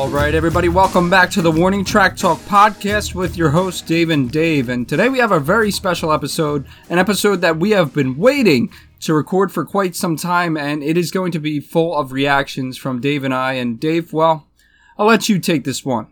[0.00, 4.08] All right, everybody, welcome back to the Warning Track Talk podcast with your host, Dave
[4.08, 4.70] and Dave.
[4.70, 8.72] And today we have a very special episode, an episode that we have been waiting
[9.00, 12.78] to record for quite some time, and it is going to be full of reactions
[12.78, 13.52] from Dave and I.
[13.52, 14.48] And Dave, well,
[14.96, 16.06] I'll let you take this one.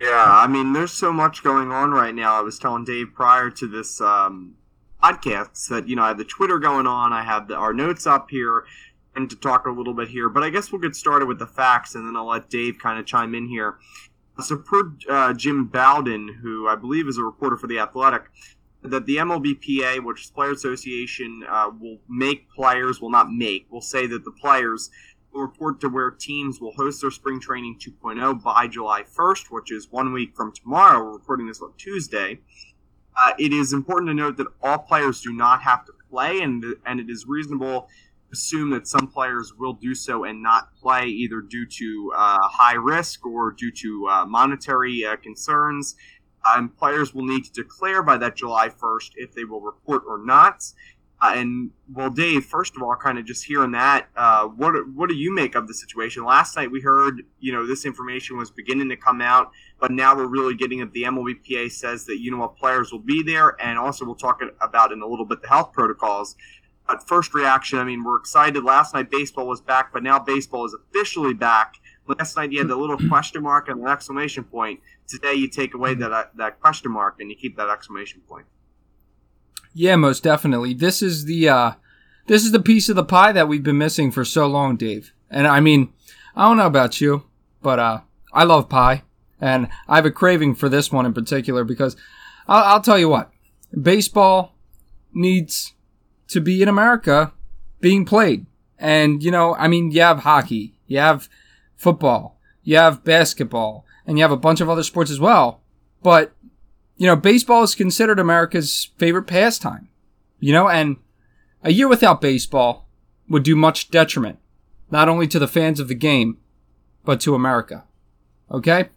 [0.00, 2.34] Yeah, I mean, there's so much going on right now.
[2.34, 4.56] I was telling Dave prior to this um,
[5.00, 8.08] podcast that, you know, I have the Twitter going on, I have the, our notes
[8.08, 8.64] up here,
[9.16, 10.28] and to talk a little bit here.
[10.28, 12.98] But I guess we'll get started with the facts, and then I'll let Dave kind
[12.98, 13.76] of chime in here.
[14.40, 18.30] So, per uh, Jim Bowden, who I believe is a reporter for The Athletic,
[18.82, 23.82] that the MLBPA, which is Player Association, uh, will make players, will not make, will
[23.82, 24.90] say that the players
[25.32, 29.70] will report to where teams will host their spring training 2.0 by July 1st, which
[29.70, 31.04] is one week from tomorrow.
[31.04, 32.40] We're recording this on Tuesday.
[33.20, 36.64] Uh, it is important to note that all players do not have to play, and
[36.86, 37.88] and it is reasonable
[38.32, 42.74] assume that some players will do so and not play either due to uh, high
[42.74, 45.96] risk or due to uh, monetary uh, concerns.
[46.46, 50.24] And players will need to declare by that July 1st if they will report or
[50.24, 50.64] not.
[51.22, 55.10] Uh, and well, Dave, first of all, kind of just hearing that, uh, what what
[55.10, 56.24] do you make of the situation?
[56.24, 60.16] Last night we heard, you know, this information was beginning to come out, but now
[60.16, 60.92] we're really getting it.
[60.92, 64.40] The MLBPA says that you know what players will be there, and also we'll talk
[64.62, 66.36] about in a little bit the health protocols
[66.90, 68.64] at first reaction, I mean, we're excited.
[68.64, 71.74] Last night baseball was back, but now baseball is officially back.
[72.06, 74.80] Last night you had the little question mark and an exclamation point.
[75.06, 78.46] Today you take away that that question mark and you keep that exclamation point.
[79.72, 80.74] Yeah, most definitely.
[80.74, 81.72] This is the uh,
[82.26, 85.12] this is the piece of the pie that we've been missing for so long, Dave.
[85.30, 85.92] And I mean,
[86.34, 87.24] I don't know about you,
[87.62, 88.00] but uh,
[88.32, 89.02] I love pie,
[89.40, 91.96] and I have a craving for this one in particular because
[92.48, 93.30] I'll, I'll tell you what,
[93.80, 94.54] baseball
[95.12, 95.74] needs
[96.30, 97.32] to be in America
[97.80, 98.46] being played.
[98.78, 101.28] And, you know, I mean, you have hockey, you have
[101.76, 105.60] football, you have basketball, and you have a bunch of other sports as well.
[106.02, 106.32] But,
[106.96, 109.88] you know, baseball is considered America's favorite pastime,
[110.38, 110.96] you know, and
[111.62, 112.88] a year without baseball
[113.28, 114.38] would do much detriment,
[114.90, 116.38] not only to the fans of the game,
[117.04, 117.84] but to America.
[118.50, 118.88] Okay?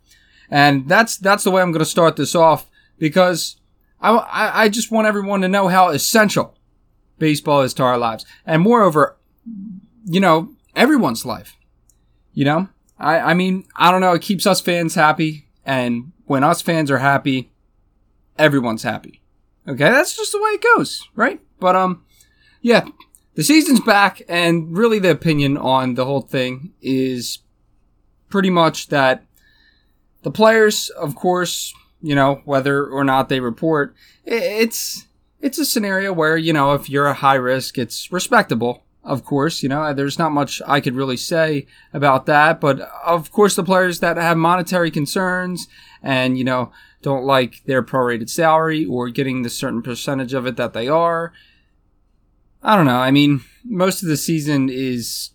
[0.49, 3.57] And that's, that's the way I'm going to start this off because
[3.99, 6.57] I, I, I just want everyone to know how essential
[7.19, 8.25] baseball is to our lives.
[8.45, 9.17] And moreover,
[10.05, 11.57] you know, everyone's life.
[12.33, 14.13] You know, I, I mean, I don't know.
[14.13, 15.47] It keeps us fans happy.
[15.65, 17.51] And when us fans are happy,
[18.37, 19.21] everyone's happy.
[19.67, 19.89] Okay.
[19.89, 21.39] That's just the way it goes, right?
[21.59, 22.03] But, um,
[22.61, 22.85] yeah,
[23.35, 27.39] the season's back and really the opinion on the whole thing is
[28.29, 29.25] pretty much that
[30.23, 33.95] the players, of course, you know, whether or not they report,
[34.25, 35.05] it's,
[35.43, 38.85] it's a scenario where, you know, if you're a high risk, it's respectable.
[39.03, 42.79] Of course, you know, uh, there's not much I could really say about that, but
[42.79, 45.67] uh, of course the players that have monetary concerns
[46.01, 46.71] and, you know,
[47.01, 51.33] don't like their prorated salary or getting the certain percentage of it that they are.
[52.63, 52.99] I don't know.
[52.99, 55.31] I mean, most of the season is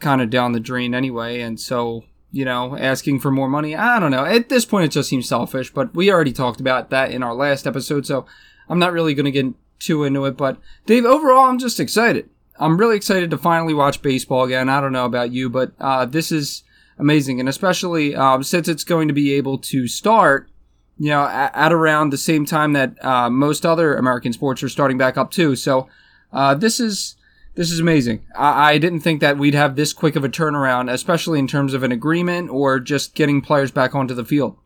[0.00, 3.74] kind of down the drain anyway, and so you know, asking for more money.
[3.74, 4.24] I don't know.
[4.24, 7.34] At this point, it just seems selfish, but we already talked about that in our
[7.34, 8.24] last episode, so
[8.70, 12.30] I'm not really going to get too into it, but Dave, overall, I'm just excited.
[12.58, 14.68] I'm really excited to finally watch baseball again.
[14.68, 16.62] I don't know about you, but uh, this is
[16.98, 20.50] amazing, and especially um, since it's going to be able to start,
[20.98, 24.68] you know, at, at around the same time that uh, most other American sports are
[24.68, 25.56] starting back up too.
[25.56, 25.88] So
[26.32, 27.16] uh, this is
[27.54, 28.24] this is amazing.
[28.36, 31.74] I, I didn't think that we'd have this quick of a turnaround, especially in terms
[31.74, 34.56] of an agreement or just getting players back onto the field.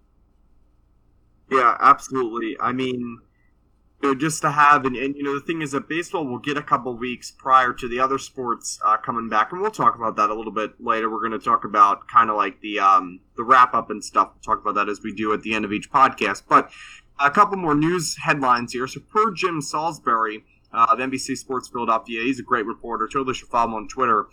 [1.50, 2.56] Yeah, absolutely.
[2.60, 3.20] I mean
[4.12, 6.62] just to have and, and, you know the thing is that baseball will get a
[6.62, 10.30] couple weeks prior to the other sports uh, coming back, and we'll talk about that
[10.30, 11.08] a little bit later.
[11.08, 14.32] We're going to talk about kind of like the um, the wrap up and stuff.
[14.34, 16.42] We'll talk about that as we do at the end of each podcast.
[16.48, 16.70] But
[17.20, 18.88] a couple more news headlines here.
[18.88, 23.06] So per Jim Salisbury uh, of NBC Sports Philadelphia, he's a great reporter.
[23.06, 24.26] Totally should follow him on Twitter.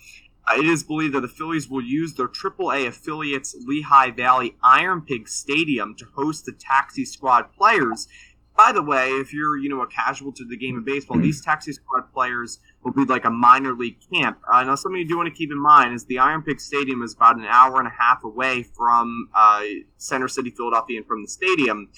[0.47, 5.01] Uh, it is believed that the Phillies will use their AAA affiliates Lehigh Valley Iron
[5.01, 8.07] Pig Stadium to host the taxi squad players
[8.61, 11.41] by the way, if you're you know a casual to the game of baseball, these
[11.41, 14.37] taxi squad players will be like a minor league camp.
[14.51, 17.01] Uh, now, something you do want to keep in mind is the Iron Pig Stadium
[17.01, 19.63] is about an hour and a half away from uh,
[19.97, 21.89] Center City, Philadelphia, and from the stadium.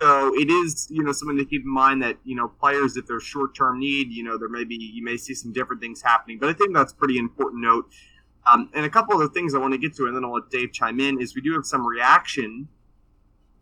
[0.00, 3.06] So it is, you know, something to keep in mind that you know players, if
[3.06, 6.40] there's short-term need, you know, there may be you may see some different things happening.
[6.40, 7.88] But I think that's pretty important note.
[8.50, 10.34] Um, and a couple of other things I want to get to, and then I'll
[10.34, 11.20] let Dave chime in.
[11.20, 12.66] Is we do have some reaction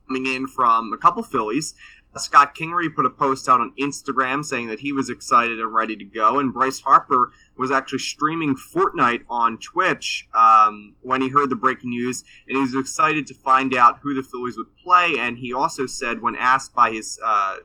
[0.09, 1.75] coming in from a couple Phillies.
[2.19, 5.97] Scott Kingery put a post out on Instagram saying that he was excited and ready
[5.97, 11.51] to go, and Bryce Harper was actually streaming Fortnite on Twitch um, when he heard
[11.51, 15.15] the breaking news, and he was excited to find out who the Phillies would play.
[15.19, 17.57] And he also said, when asked by his uh,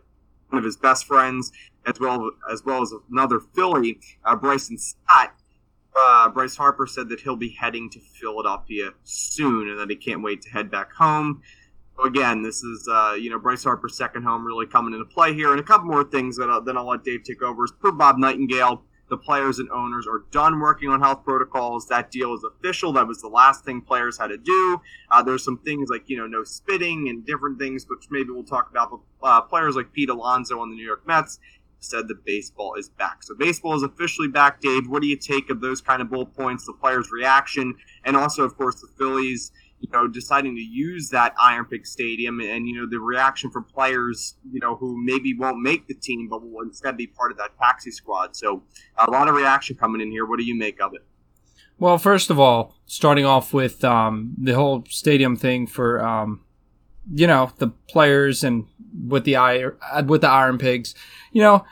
[0.49, 1.51] one of his best friends,
[1.85, 5.35] as well as well as another Philly, uh, Bryson Stott,
[5.95, 10.23] uh, Bryce Harper said that he'll be heading to Philadelphia soon, and that he can't
[10.23, 11.41] wait to head back home
[12.03, 15.51] again, this is uh, you know Bryce Harper's second home really coming into play here,
[15.51, 17.65] and a couple more things that I'll, then I'll let Dave take over.
[17.67, 21.87] Per Bob Nightingale, the players and owners are done working on health protocols.
[21.87, 22.93] That deal is official.
[22.93, 24.81] That was the last thing players had to do.
[25.11, 28.43] Uh, there's some things like you know no spitting and different things, which maybe we'll
[28.43, 28.91] talk about.
[28.91, 31.39] But uh, players like Pete Alonso on the New York Mets
[31.79, 33.23] said that baseball is back.
[33.23, 34.61] So baseball is officially back.
[34.61, 37.75] Dave, what do you take of those kind of bullet points, the players' reaction,
[38.05, 39.51] and also of course the Phillies?
[39.83, 43.65] You know, deciding to use that Iron Pig Stadium and, you know, the reaction from
[43.65, 47.37] players, you know, who maybe won't make the team, but will instead be part of
[47.37, 48.33] that taxi squad.
[48.33, 48.63] So
[48.97, 50.25] a lot of reaction coming in here.
[50.25, 51.05] What do you make of it?
[51.79, 56.39] Well, first of all, starting off with um, the whole stadium thing for, um,
[57.13, 58.65] you know, the players and
[59.05, 59.35] with the
[60.05, 60.95] with the Iron Pigs,
[61.33, 61.65] you know,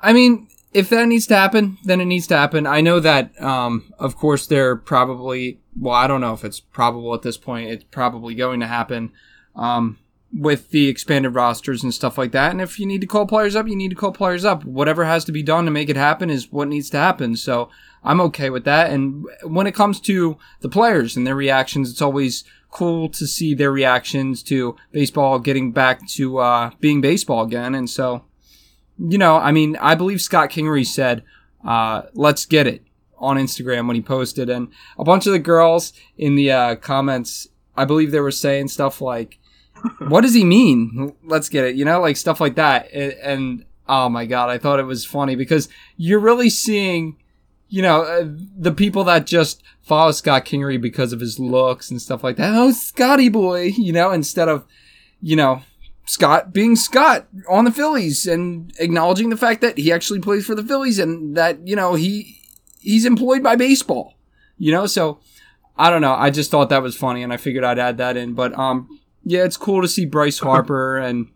[0.00, 2.66] I mean, if that needs to happen, then it needs to happen.
[2.66, 7.14] I know that, um, of course, they're probably well, I don't know if it's probable
[7.14, 7.70] at this point.
[7.70, 9.12] It's probably going to happen
[9.54, 9.98] um,
[10.32, 12.50] with the expanded rosters and stuff like that.
[12.50, 14.64] And if you need to call players up, you need to call players up.
[14.64, 17.36] Whatever has to be done to make it happen is what needs to happen.
[17.36, 17.68] So
[18.02, 18.90] I'm okay with that.
[18.90, 23.54] And when it comes to the players and their reactions, it's always cool to see
[23.54, 27.74] their reactions to baseball getting back to uh, being baseball again.
[27.74, 28.24] And so,
[28.98, 31.22] you know, I mean, I believe Scott Kingery said,
[31.64, 32.82] uh, let's get it
[33.18, 37.48] on Instagram when he posted, and a bunch of the girls in the uh, comments,
[37.76, 39.38] I believe they were saying stuff like,
[39.98, 41.14] "What does he mean?
[41.24, 42.90] Let's get it," you know, like stuff like that.
[42.92, 47.16] And, and oh my god, I thought it was funny because you're really seeing,
[47.68, 48.24] you know, uh,
[48.56, 52.54] the people that just follow Scott Kingery because of his looks and stuff like that.
[52.54, 54.64] Oh, Scotty boy, you know, instead of,
[55.20, 55.62] you know.
[56.06, 60.54] Scott being Scott on the Phillies and acknowledging the fact that he actually plays for
[60.54, 62.40] the Phillies and that, you know, he
[62.80, 64.14] he's employed by baseball,
[64.56, 64.86] you know.
[64.86, 65.18] So
[65.76, 66.14] I don't know.
[66.14, 68.34] I just thought that was funny, and I figured I'd add that in.
[68.34, 71.28] But um, yeah, it's cool to see Bryce Harper and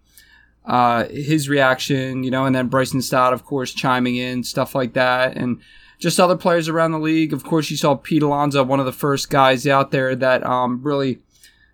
[0.67, 4.93] uh his reaction, you know, and then Bryson Stott, of course, chiming in stuff like
[4.93, 5.61] that, and
[5.99, 7.33] just other players around the league.
[7.33, 10.81] Of course, you saw Pete Alonso, one of the first guys out there that um
[10.83, 11.19] really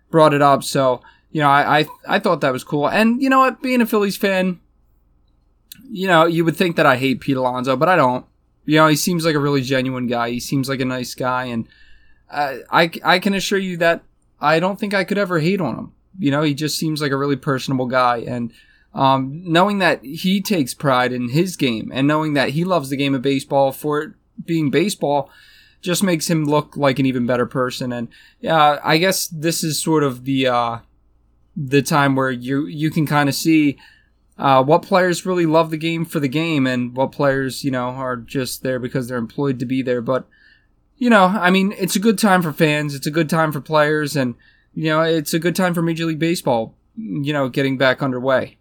[0.09, 0.63] brought it up.
[0.63, 1.01] So
[1.37, 2.89] you know, I, I I thought that was cool.
[2.89, 4.59] And you know what, being a Phillies fan,
[5.87, 8.25] you know, you would think that I hate Pete Alonso, but I don't.
[8.65, 10.31] You know, he seems like a really genuine guy.
[10.31, 11.67] He seems like a nice guy, and
[12.31, 14.01] uh, I I can assure you that
[14.41, 15.93] I don't think I could ever hate on him.
[16.17, 18.51] You know, he just seems like a really personable guy, and
[18.95, 22.97] um, knowing that he takes pride in his game, and knowing that he loves the
[22.97, 24.13] game of baseball for it
[24.43, 25.29] being baseball,
[25.81, 27.93] just makes him look like an even better person.
[27.93, 28.07] And
[28.39, 30.77] yeah, I guess this is sort of the uh,
[31.57, 33.77] the time where you you can kind of see
[34.37, 37.89] uh, what players really love the game for the game and what players, you know,
[37.89, 40.01] are just there because they're employed to be there.
[40.01, 40.27] But,
[40.97, 42.93] you know, I mean, it's a good time for fans.
[42.93, 44.35] It's a good time for players and,
[44.75, 48.57] you know, it's a good time for Major League Baseball, you know, getting back underway.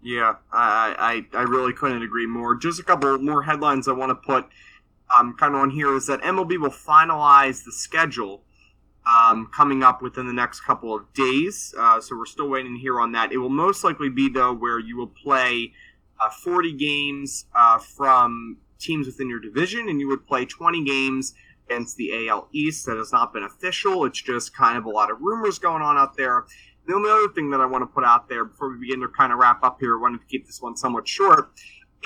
[0.00, 2.54] Yeah, I, I, I really couldn't agree more.
[2.54, 4.46] Just a couple more headlines I want to put
[5.16, 8.44] um, kind of on here is that MLB will finalize the schedule
[9.08, 11.74] um, coming up within the next couple of days.
[11.78, 13.32] Uh, so we're still waiting here on that.
[13.32, 15.72] It will most likely be, though, where you will play
[16.20, 21.34] uh, 40 games uh, from teams within your division, and you would play 20 games
[21.68, 22.86] against the AL East.
[22.86, 24.04] That has not been official.
[24.04, 26.44] It's just kind of a lot of rumors going on out there.
[26.86, 29.08] The only other thing that I want to put out there before we begin to
[29.08, 31.50] kind of wrap up here, I wanted to keep this one somewhat short,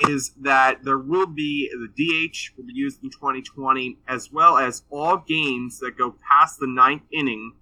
[0.09, 4.83] is that there will be the DH will be used in 2020, as well as
[4.89, 7.53] all games that go past the ninth inning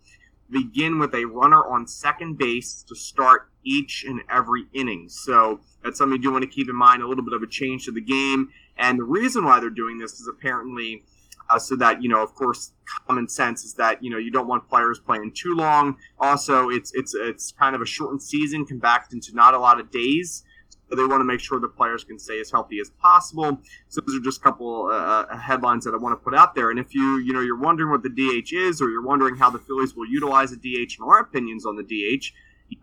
[0.50, 5.08] begin with a runner on second base to start each and every inning.
[5.08, 7.02] So that's something you do want to keep in mind.
[7.02, 9.98] A little bit of a change to the game, and the reason why they're doing
[9.98, 11.04] this is apparently.
[11.50, 12.72] Uh, so that you know, of course,
[13.06, 15.98] common sense is that you know you don't want players playing too long.
[16.18, 19.92] Also, it's it's it's kind of a shortened season, compact into not a lot of
[19.92, 20.46] days
[20.92, 23.58] but they want to make sure the players can stay as healthy as possible.
[23.88, 26.54] So those are just a couple uh, uh headlines that I want to put out
[26.54, 26.70] there.
[26.70, 29.50] And if you you know you're wondering what the DH is, or you're wondering how
[29.50, 32.34] the Phillies will utilize the DH and our opinions on the DH,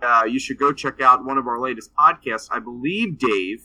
[0.03, 2.49] uh, you should go check out one of our latest podcasts.
[2.51, 3.65] I believe Dave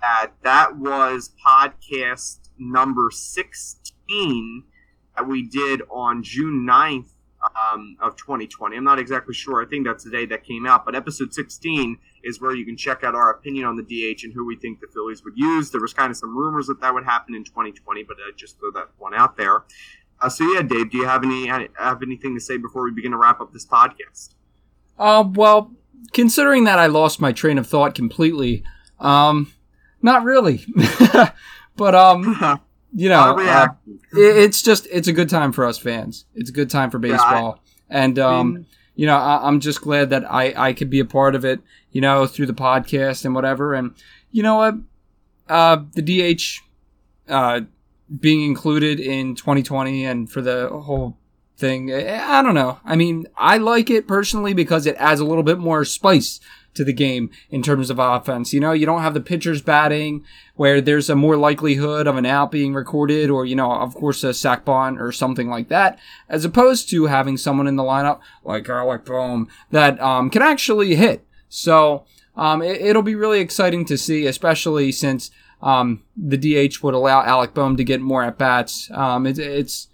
[0.00, 4.64] that that was podcast number 16
[5.16, 7.12] that we did on June 9th
[7.72, 8.76] um, of 2020.
[8.76, 9.62] I'm not exactly sure.
[9.62, 12.76] I think that's the day that came out, but episode 16 is where you can
[12.76, 15.70] check out our opinion on the DH and who we think the Phillies would use.
[15.70, 18.58] There was kind of some rumors that that would happen in 2020, but I just
[18.58, 19.64] throw that one out there.
[20.20, 23.12] Uh, so yeah, Dave, do you have any have anything to say before we begin
[23.12, 24.34] to wrap up this podcast?
[24.98, 25.72] Uh, well,
[26.12, 28.62] considering that I lost my train of thought completely,
[28.98, 29.52] um,
[30.02, 30.66] not really.
[31.76, 32.60] but um,
[32.94, 33.68] you know, uh,
[34.12, 36.24] it, it's just it's a good time for us fans.
[36.34, 39.48] It's a good time for baseball, yeah, I, and um, I mean, you know, I,
[39.48, 41.60] am just glad that I I could be a part of it.
[41.92, 43.94] You know, through the podcast and whatever, and
[44.30, 44.74] you know what,
[45.48, 46.62] uh, the DH,
[47.28, 47.62] uh,
[48.18, 51.16] being included in 2020 and for the whole
[51.56, 51.92] thing.
[51.92, 52.80] I don't know.
[52.84, 56.40] I mean, I like it personally because it adds a little bit more spice
[56.74, 58.52] to the game in terms of offense.
[58.52, 60.24] You know, you don't have the pitchers batting
[60.54, 64.22] where there's a more likelihood of an out being recorded or, you know, of course
[64.24, 65.98] a sac bunt or something like that,
[66.28, 70.94] as opposed to having someone in the lineup like Alec Bohm that um, can actually
[70.94, 71.26] hit.
[71.48, 72.04] So
[72.36, 75.30] um, it, will be really exciting to see, especially since
[75.62, 78.90] um, the DH would allow Alec Bohm to get more at bats.
[78.92, 79.88] Um, it, it's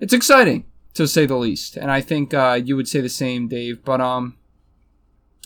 [0.00, 3.48] it's exciting to say the least, and I think uh, you would say the same,
[3.48, 3.84] Dave.
[3.84, 4.36] But um,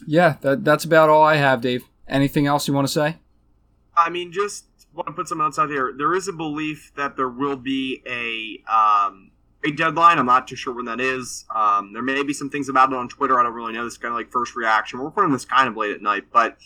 [0.06, 1.84] yeah, that, that's about all I have, Dave.
[2.08, 3.16] Anything else you want to say?
[3.96, 5.92] I mean, just want to put some notes out here.
[5.96, 9.30] There is a belief that there will be a um,
[9.64, 10.18] a deadline.
[10.18, 11.44] I'm not too sure when that is.
[11.54, 13.38] Um, there may be some things about it on Twitter.
[13.38, 13.84] I don't really know.
[13.84, 14.98] This kind of like first reaction.
[14.98, 16.56] We're recording this kind of late at night, but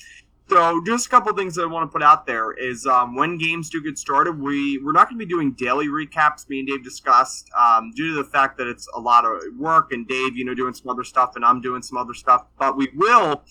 [0.49, 3.37] so, just a couple things that I want to put out there is um, when
[3.37, 6.49] games do get started, we we're not going to be doing daily recaps.
[6.49, 9.91] Me and Dave discussed um, due to the fact that it's a lot of work,
[9.91, 12.47] and Dave, you know, doing some other stuff, and I'm doing some other stuff.
[12.61, 13.43] But we will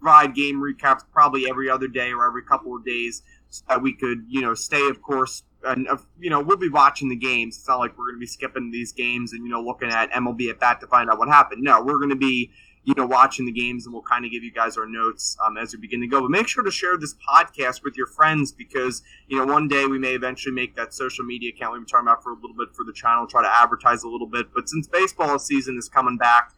[0.00, 3.92] provide game recaps probably every other day or every couple of days, so that we
[3.94, 7.56] could, you know, stay, of course, and uh, you know, we'll be watching the games.
[7.56, 10.10] It's not like we're going to be skipping these games and you know looking at
[10.12, 11.62] MLB at bat to find out what happened.
[11.62, 12.50] No, we're going to be
[12.88, 15.58] you know, watching the games, and we'll kind of give you guys our notes um,
[15.58, 16.22] as we begin to go.
[16.22, 19.84] But make sure to share this podcast with your friends because you know one day
[19.84, 22.56] we may eventually make that social media account we've been talking about for a little
[22.56, 24.46] bit for the channel, try to advertise a little bit.
[24.54, 26.52] But since baseball season is coming back,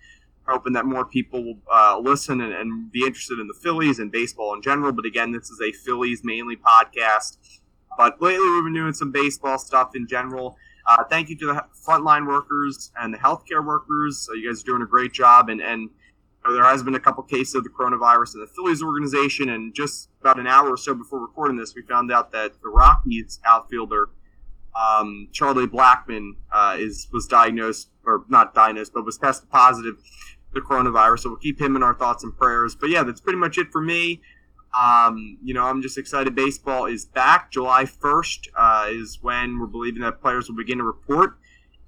[0.46, 4.12] hoping that more people will uh, listen and, and, be interested in the Phillies and
[4.12, 4.92] baseball in general.
[4.92, 7.38] But again, this is a Phillies mainly podcast.
[7.96, 10.56] But lately, we've been doing some baseball stuff in general.
[10.86, 14.28] Uh, thank you to the frontline workers and the healthcare workers.
[14.34, 15.90] You guys are doing a great job, and and
[16.44, 20.08] there has been a couple cases of the coronavirus in the Phillies organization, and just
[20.20, 24.08] about an hour or so before recording this, we found out that the Rockies outfielder
[24.74, 29.96] um, Charlie Blackmon uh, is was diagnosed, or not diagnosed, but was tested positive
[30.52, 31.20] the coronavirus.
[31.20, 32.74] So we'll keep him in our thoughts and prayers.
[32.74, 34.20] But yeah, that's pretty much it for me.
[34.78, 36.34] Um, you know, I'm just excited.
[36.34, 37.50] Baseball is back.
[37.50, 41.38] July 1st uh, is when we're believing that players will begin to report.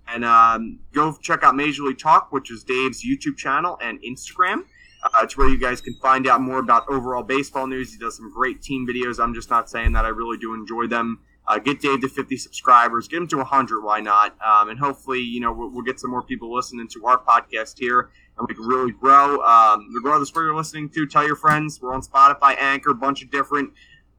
[0.09, 4.65] And um, go check out Major League Talk, which is Dave's YouTube channel and Instagram.
[5.03, 7.93] Uh, it's where you guys can find out more about overall baseball news.
[7.93, 9.23] He does some great team videos.
[9.23, 10.05] I'm just not saying that.
[10.05, 11.21] I really do enjoy them.
[11.47, 13.09] Uh, get Dave to 50 subscribers.
[13.09, 13.83] Get him to 100.
[13.83, 14.37] Why not?
[14.41, 17.79] Um, and hopefully, you know, we'll, we'll, get some more people listening to our podcast
[17.79, 19.43] here, and we can really grow.
[19.43, 21.81] Um, regardless where you're listening to, tell your friends.
[21.83, 23.73] We're on Spotify, Anchor, a bunch of different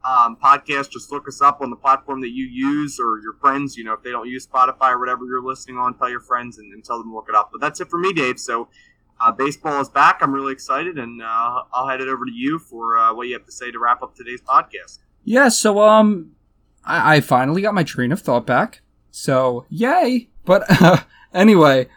[0.06, 3.78] um, podcast, just look us up on the platform that you use or your friends.
[3.78, 6.58] You know, if they don't use Spotify or whatever you're listening on, tell your friends
[6.58, 7.50] and, and tell them to look it up.
[7.52, 8.40] But that's it for me, Dave.
[8.40, 8.68] So
[9.20, 10.20] uh, baseball is back.
[10.22, 13.34] I'm really excited, and uh, I'll head it over to you for uh, what you
[13.34, 15.00] have to say to wrap up today's podcast.
[15.24, 15.48] Yeah.
[15.50, 16.32] So um,
[16.86, 18.82] I, I finally got my train of thought back.
[19.12, 20.30] So yay!
[20.46, 20.64] But
[21.34, 21.88] anyway.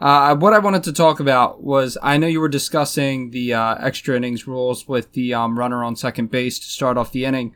[0.00, 3.76] Uh, what I wanted to talk about was I know you were discussing the uh,
[3.76, 7.54] extra innings rules with the um, runner on second base to start off the inning.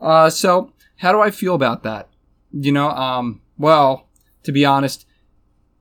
[0.00, 2.08] Uh, so how do I feel about that?
[2.52, 4.08] You know, um, well,
[4.44, 5.06] to be honest,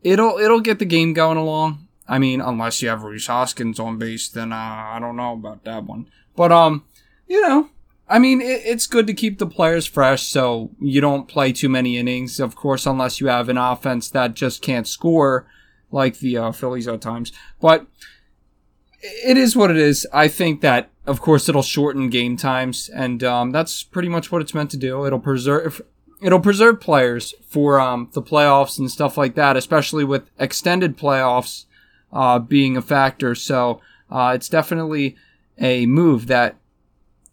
[0.01, 1.87] it'll it'll get the game going along.
[2.07, 5.63] I mean, unless you have Rhys Hoskins on base, then uh, I don't know about
[5.63, 6.07] that one.
[6.35, 6.85] But um,
[7.27, 7.69] you know,
[8.13, 11.67] I mean, it, it's good to keep the players fresh, so you don't play too
[11.67, 12.39] many innings.
[12.39, 15.47] Of course, unless you have an offense that just can't score
[15.91, 17.31] like the uh, Phillies at times.
[17.59, 17.87] But
[19.01, 20.05] it is what it is.
[20.13, 24.43] I think that, of course, it'll shorten game times, and um, that's pretty much what
[24.43, 25.07] it's meant to do.
[25.07, 25.81] It'll preserve
[26.21, 31.65] it'll preserve players for um, the playoffs and stuff like that, especially with extended playoffs
[32.11, 33.33] uh, being a factor.
[33.33, 35.15] So uh, it's definitely
[35.57, 36.57] a move that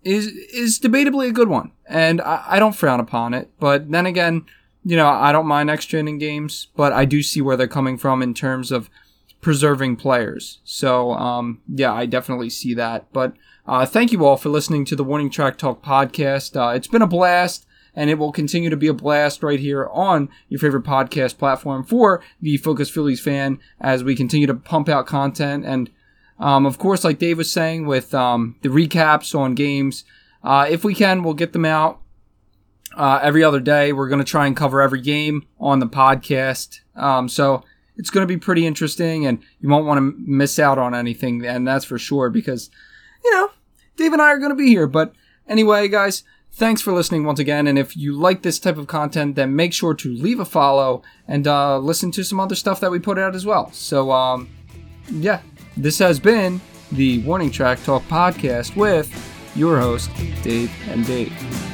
[0.02, 3.50] is is debatably a good one, and I, I don't frown upon it.
[3.58, 4.46] But then again
[4.84, 7.98] you know, I don't mind extra inning games, but I do see where they're coming
[7.98, 8.88] from in terms of
[9.40, 10.58] preserving players.
[10.64, 13.12] So, um, yeah, I definitely see that.
[13.12, 13.34] But
[13.66, 16.56] uh, thank you all for listening to the Warning Track Talk podcast.
[16.56, 19.88] Uh, it's been a blast, and it will continue to be a blast right here
[19.92, 24.88] on your favorite podcast platform for the Focus Phillies fan as we continue to pump
[24.88, 25.64] out content.
[25.66, 25.90] And
[26.40, 30.04] um, of course, like Dave was saying, with um, the recaps on games,
[30.42, 32.00] uh, if we can, we'll get them out
[32.96, 33.92] uh, every other day.
[33.92, 36.80] We're going to try and cover every game on the podcast.
[36.96, 37.62] Um, so
[37.96, 41.44] it's going to be pretty interesting, and you won't want to miss out on anything,
[41.44, 42.70] and that's for sure because,
[43.22, 43.50] you know,
[43.96, 44.86] Dave and I are going to be here.
[44.86, 45.12] But
[45.46, 47.66] anyway, guys, thanks for listening once again.
[47.66, 51.02] And if you like this type of content, then make sure to leave a follow
[51.28, 53.70] and uh, listen to some other stuff that we put out as well.
[53.72, 54.48] So, um,
[55.10, 55.42] yeah,
[55.82, 56.60] this has been
[56.92, 59.10] the Warning Track Talk podcast with
[59.56, 60.10] your host,
[60.42, 61.69] Dave and Dave.